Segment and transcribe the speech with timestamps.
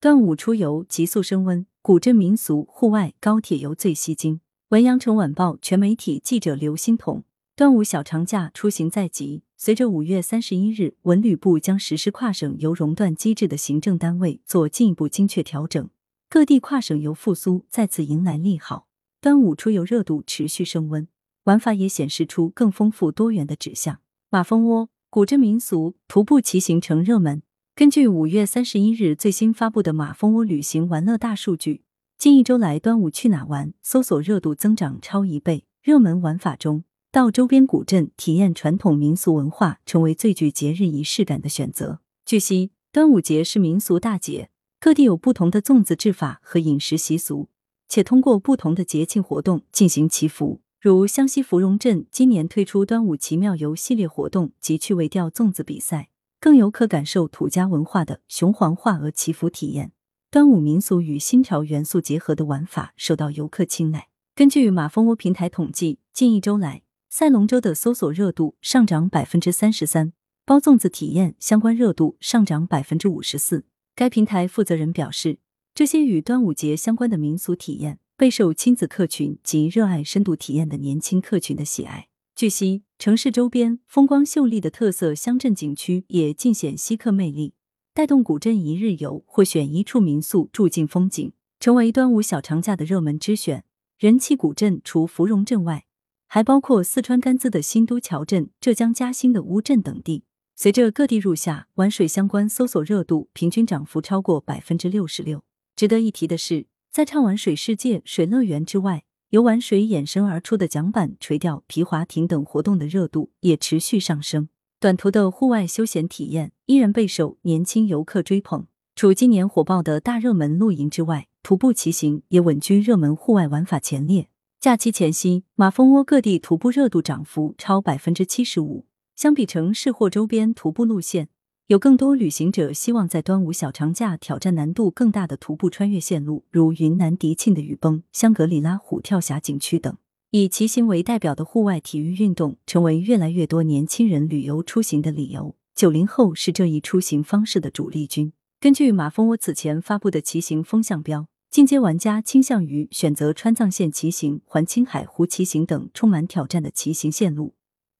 [0.00, 4.40] 端午出游急速升温，古镇民俗、户外、高铁游最吸睛。
[4.68, 7.24] 文阳城晚报全媒体记者刘欣彤。
[7.56, 15.90] 端午小长假出行在即，随着五月三十一日文旅部将实施跨省游熔断机制的行政单位做进一步精确调整，
[16.30, 18.86] 各地跨省游复苏再次迎来利好。
[19.20, 21.08] 端午出游热度持续升温，
[21.42, 23.98] 玩法也显示出更丰富多元的指向。
[24.30, 27.42] 马蜂窝古镇民俗徒步骑行成热门。
[27.78, 31.84] 根据五月三十一日最新发布的马蜂窝旅行玩乐大数据，
[32.18, 35.64] 近一周来端午去哪玩搜索热度增长超一倍。
[35.80, 42.00] 热门玩法中，到周边古镇体验传统民俗文化成为最具节日仪式感的选择。
[42.24, 47.48] 据悉，端午节是民俗大节，各地有不同的粽子制法和饮食习俗，
[47.88, 50.60] 且通过不同的节庆活动进行祈福。
[50.80, 56.08] 如湘西芙蓉镇今年推出端午奇妙游系列活动及趣味钓粽子比赛。
[56.40, 59.92] 更有可感受土家文化的雄黄画鹅祈福体验，
[60.30, 64.08] 端午民俗与新潮元素结合的玩法受到游客青睐。
[64.36, 70.12] 根据马蜂窝平台统计，近一周来，赛龙舟的搜索热度上涨百分之三十三，
[70.44, 73.64] 包粽子体验相关热度上涨百分之五十四。
[73.96, 75.40] 该平台负责人表示，
[75.74, 82.07] 这些与端午节相关的民俗体验备受亲子客群及热爱深度体验的年轻客群的喜爱。
[82.38, 87.54] 据悉，城市周边风光秀丽的特色乡镇景区也尽显稀客魅力，
[87.92, 93.64] 带动古镇一日游或选一处民宿住进风景，成为端午小长假的热门之选。
[93.98, 95.86] 人气古镇除芙蓉镇外，
[96.28, 100.22] 还包括四川甘孜的新都桥镇、浙江嘉兴的乌镇等地。
[100.54, 105.42] 随着各地入夏，玩水相关搜索热度平均涨幅超过百分之六十六。
[105.74, 109.02] 值得一提的是，在畅玩水世界、水乐园之外。
[109.30, 114.48] 游玩水衍生而出的桨板、垂钓、皮划艇等活动的热度也持续上升。
[114.80, 118.66] 短途的户外休闲体验依然备受年轻游客追捧。
[118.96, 124.30] 除今年火爆的大热门露营之外，徒步骑行也稳居热门户外玩法前列。
[124.58, 128.86] 假期前夕，马蜂窝各地徒步热度涨幅超百分之七十五。
[129.14, 131.28] 相比城市或周边徒步路线。
[131.68, 139.94] 有更多旅行者希望在端午小长假挑战难度更大的徒步穿越线路，如云南迪庆的雨崩、香格里拉虎跳峡景区等。
[140.30, 145.56] 以骑行为代表的户外体育运动，成为越来越多年轻人旅游出行的理由。
[145.74, 148.32] 九零后是这一出行方式的主力军。
[148.58, 157.52] 根据马蜂窝此前发布的骑行风向标，进阶玩家倾向于选择川藏线骑行、环青海湖骑行等充满挑战的骑行线路。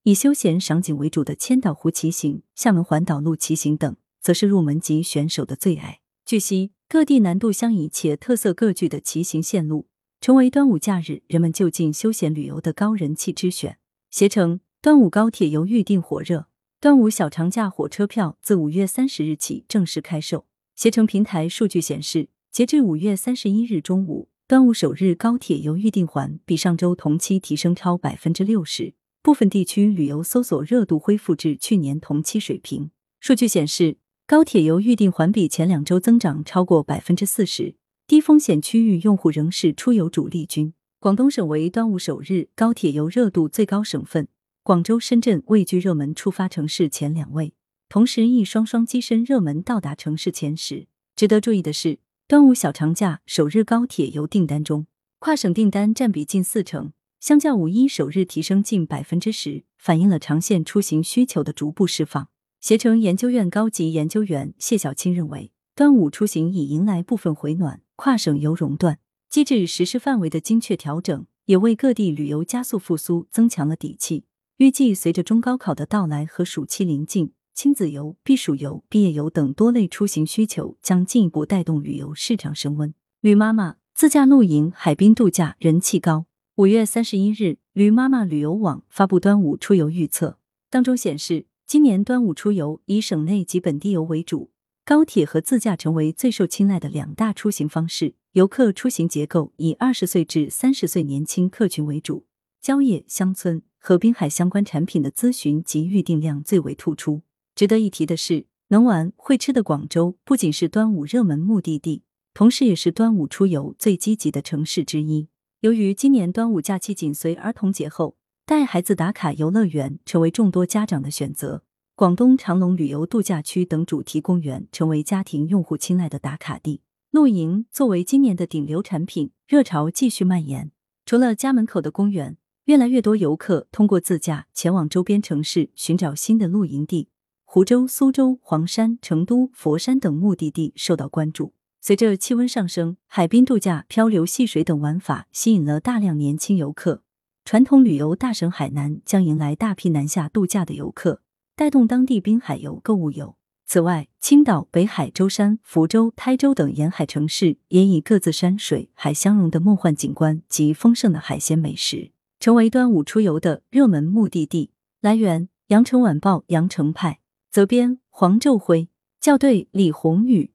[0.09, 6.01] 以休闲赏景为主的千岛湖骑行、厦门环岛路骑行等，则是入门级选手的最爱。
[6.25, 9.87] 据悉，各地难度相宜且特色各具的骑行线路，
[10.19, 13.77] 成为端午假日人们就近休闲旅游的高人气之选。
[14.11, 16.47] 携程端午高铁游预订火热，
[16.81, 20.47] 端午小长假火车票自五月三十日起正式开售。
[20.75, 28.95] 携程平台数据显示，截至五月三十一日中午，端午首日高铁游预订环比上周同期提升超百分之六十。
[29.29, 32.91] 部分地区旅游搜索热度恢复至去年同期水平。
[33.21, 37.75] 数据显示，高铁游预订环比前两周增长超过百分之四十。
[38.07, 40.73] 低风险区域用户仍是出游主力军。
[40.99, 44.29] 广东省为端午首日高铁游热度最高省份，
[44.63, 47.53] 广州、深圳位居热门出发城市前两位，
[47.91, 50.87] 同时亦双双跻身热门到达城市前十。
[51.15, 54.87] 值得注意的是，端午小长假首日高铁游订单中，
[55.19, 56.93] 跨省订单占比近四成。
[57.21, 62.29] 相较五一首日提升近百分之十，反映了长线出行需求的逐步释放。
[62.61, 74.25] 携程研究院高级研究员谢小青认为，端午出行已迎来部分回暖，跨省游熔断机制实施范围的精确调整，也为各地旅游加速复苏增强了底气。
[74.59, 82.95] 预计随着中高考的到来和暑期临近，亲子游、避暑游、毕业游等多类出行需求将进一步带动旅游市场升温。
[83.21, 86.28] 驴妈妈自驾露营、海滨度假人气高。
[86.59, 94.51] 五月三十一日，驴妈妈旅游网发布端午出游预测，当中显示，今年端午出游以省内及本地游为主，
[94.85, 98.15] 高铁和自驾成为最受青睐的两大出行方式。
[98.33, 102.27] 游客出行结构以二十岁至三十岁年轻客群为主，
[102.61, 107.23] 郊野、乡村和滨海相关产品的咨询及预订量最为突出。
[107.55, 112.03] 值得一提的是，能玩会吃的广州不仅是端午热门目的地，
[112.35, 115.29] 同时也是端午出游最积极的城市之一。
[115.61, 118.17] 由于今年端午假期紧随儿童节后，
[118.47, 121.65] 带孩子打卡游乐园成为众多家长的选择。
[121.97, 126.83] 广东长隆旅游度假区等主题公园成为家庭用户青睐的打卡地。
[127.11, 130.71] 露营作为今年的顶流产品，热潮继续蔓延。
[131.05, 137.09] 除了家门口的公园，越来越多游客通过自驾前往周边城市寻找新的露营地。
[137.45, 141.55] 湖州、苏州、黄山、成都、佛山等目的地受到关注。
[141.81, 147.03] 随着气温上升，海滨度假、漂流戏水等玩法吸引了大量年轻游客。
[147.45, 151.23] 传统旅游大省海南将迎来大批南下度假的游客，
[151.57, 153.37] 带动当地滨海游、购物游。
[153.65, 162.11] 此外，青岛、北海、舟山、福州、台州等沿海城市也以各自山水、海相融的梦幻景观及丰盛的海鲜美食，
[162.41, 164.73] 成为端午出游的热门目的地。
[165.01, 167.21] 来源：羊城晚报羊城派，
[167.51, 168.89] 责编：黄昼辉，
[169.21, 170.51] 校对：李红宇。